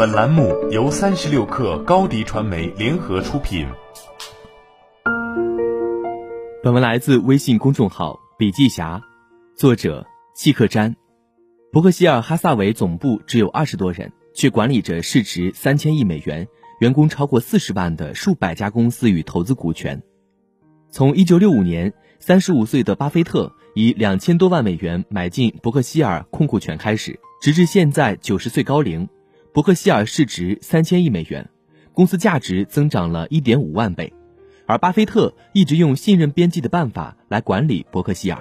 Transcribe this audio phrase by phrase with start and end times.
[0.00, 3.66] 本栏目由三十六氪高低传媒联合出品。
[6.62, 9.02] 本文来自微信公众号“笔记侠”，
[9.54, 10.96] 作者契克詹。
[11.70, 16.48] 伯克希尔哈萨韦总部只有二十多人，却管理着市值三千亿美元、
[16.78, 20.02] 员工超过四十万的数百家公司与投资股权。
[20.90, 29.06] 从一九六五年，三十五岁的巴菲特以两千多万美元买进伯克希尔控股权开始，直至现在九十岁高龄，
[29.52, 31.48] 伯克希尔市值三千亿美元，
[31.92, 34.12] 公司价值增长了一点五万倍。
[34.66, 38.40] 而巴菲特一直用信任边际的办法来管理伯克希尔。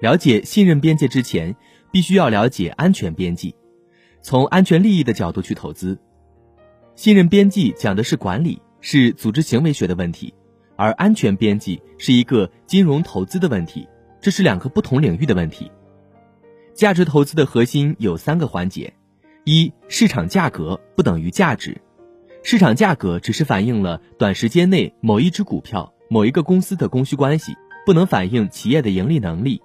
[0.00, 1.56] 了解信任边界之前，
[1.90, 3.54] 必须要了解安全边际。
[4.20, 5.98] 从安全利益的角度去投资，
[6.94, 10.34] 信任边际讲的是管理，是组织行为学的问题。
[10.76, 13.88] 而安全边际是一个金融投资的问题，
[14.20, 15.72] 这是两个不同领域的问题。
[16.74, 18.92] 价值投资的核心有三个环节：
[19.48, 21.80] 一、市场价格不等于价值，
[22.42, 27.54] 市场价格只是反映了短时间内某一只股票、某一个公司的供需关系，
[27.86, 29.62] 不能反映企业的盈利能力。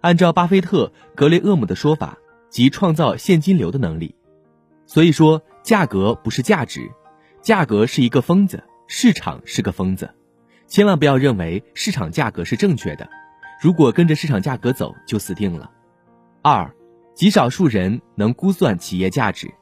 [0.00, 2.16] 按照巴菲特、格雷厄姆的说法，
[2.48, 4.14] 即创造现金流的能力。
[4.86, 6.90] 所以说，价格不是价值，
[7.42, 10.08] 价格是一个疯子，市场是个疯子。
[10.66, 13.06] 千万不要认为市场价格是正确的，
[13.60, 15.70] 如果跟着市场价格走，就死定了。
[16.40, 16.74] 二，
[17.20, 19.52] 极少数人能估算企业价值，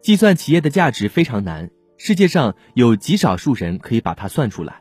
[0.00, 4.80] 计算企业的价值非常难，世界上有极少数人可以把它算出来，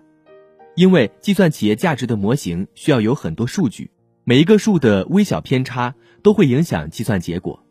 [0.75, 3.89] 因为计算企业价值的模型需要有很多数据，
[4.23, 7.65] 每一个数的微小偏差都会影响计算结果。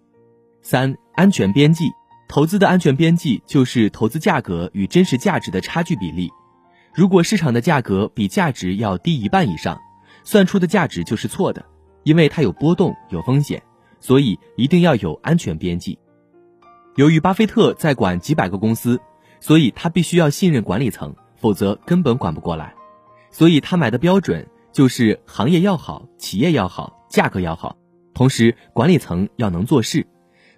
[0.62, 1.88] 三，安全边际，
[2.28, 6.28] 投资的安全边际就是投资价格与真实价值的差距比例。
[6.92, 9.78] 如果市场的价格比价值要低一半以上，
[10.25, 11.64] 算出的价值就是错的，
[12.03, 13.62] 因为它有波动、有风险，
[14.00, 15.98] 所以一定要有安全边际。
[16.96, 19.00] 由于巴菲特在管几百个公司，
[19.41, 22.74] 所以他必须要信任管理层，否则根本管不过来。
[23.30, 27.76] 所以他买的标准就是行业要好、企业要好、价格要好，
[28.14, 30.06] 同时管理层要能做事。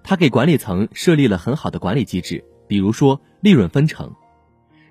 [0.03, 4.15] 他给管理层设立了很好的管理机制，比如说利润分成。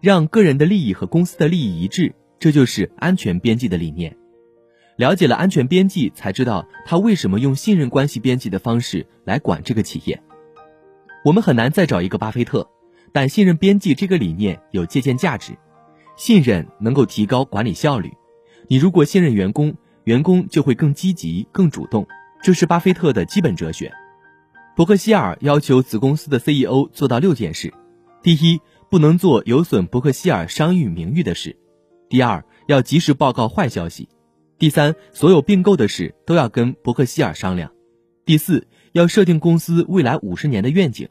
[0.01, 4.15] 让个人的利益和公司的利益一致，这就是安全边际的理念。
[4.99, 10.21] 了解了安全边际，才知道他为什么用信任关系边际的方式来管这个企业。
[11.23, 12.69] 我们很难再找一个巴菲特，
[13.13, 15.57] 但信任边际这个理念有借鉴价值。
[16.17, 18.11] 信任能够提高管理效率。
[18.67, 19.73] 你如果信任员工，
[20.03, 22.05] 员工就会更积极、更主动，
[22.43, 23.93] 这是巴菲特的基本哲学。
[24.75, 27.73] 伯克希尔要求子公司的 CEO 做到六件事：
[28.21, 31.55] 第一，不能做有损伯克希尔商誉名誉的事。
[32.09, 34.09] 第二，要及时报告坏消息。
[34.59, 37.71] 第三，所有并购的事都要跟伯克希尔商量。
[38.25, 41.07] 第四，要设定公司未来五十年的愿景。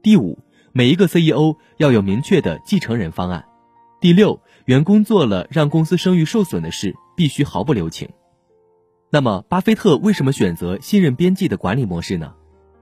[0.00, 0.38] 第五，
[0.70, 3.44] 每一个 CEO 要有明确的继承人方案。
[4.00, 8.08] 第六，员工做了让公司声誉受损的事，必须毫不留情。
[9.10, 12.32] 那么，巴菲特为什么选择信任边际的管理模式呢？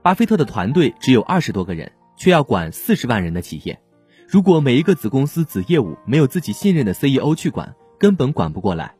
[0.03, 3.81] 巴菲特的团队只有二十多个人，却要管四十万人的企业。
[4.27, 8.93] 如果每一个子公司子业务没有自己信任的 CEO 去管，根本管不过来，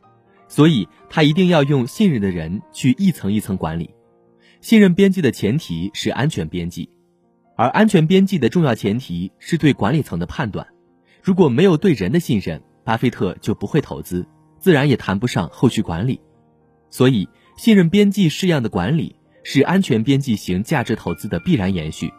[0.54, 3.90] 所以他一定要用信任的人去一层一层管理。
[4.60, 6.88] 信任边际的前提是安全边际，
[7.56, 10.64] 而安全边际的重要前提是对管理层的判断。
[11.24, 14.24] 如果没有对人的信任，巴菲特就不会投资，
[14.60, 16.20] 自然也谈不上后续管理。
[16.88, 22.12] 所以，信任边际式样的管理是安全边际型价值投资的必然延续。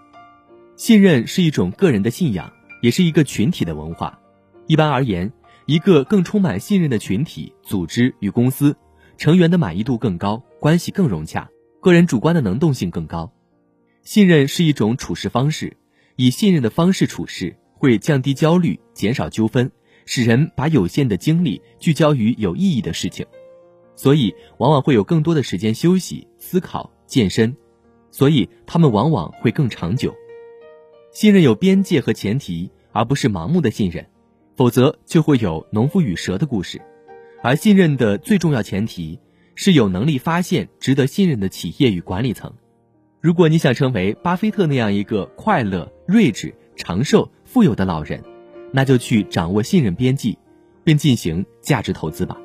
[0.75, 2.51] 信任是一种个人的信仰。
[2.81, 4.19] 也是一个群体的文化。
[4.67, 5.31] 一般而言，
[5.65, 8.75] 一个更充满信任的群体、组织与公司，
[9.17, 11.49] 成员的满意度更高，关系更融洽，
[11.81, 13.33] 个人主观的能动性更高。
[14.03, 15.77] 信任是一种处事方式，
[16.15, 19.71] 以信任的方式处事会降低焦虑，减少纠纷，
[20.05, 23.25] 使人把有限的精力聚焦于有意义的事情，
[23.95, 27.57] 所以往往会有更多的时间休息、思考、健身，
[28.11, 30.13] 所以他们往往会更长久。
[31.11, 32.69] 信任有边界和前提。
[32.97, 34.07] 而不是盲目的信任，
[34.55, 36.81] 否则就会有农夫与蛇的故事。
[37.43, 39.19] 而信任的最重要前提
[39.53, 42.53] 是有能力发现值得信任的企业与管理层。
[43.21, 48.23] 如果你想成为巴菲特那样一个快乐、睿智、长寿、富有的老人，
[48.71, 50.37] 那就去掌握信任边际，
[50.83, 52.37] 并进行价值投资吧。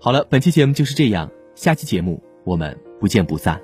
[0.00, 3.63] 好了，本期节目就是这样，下期节目我们不见不散。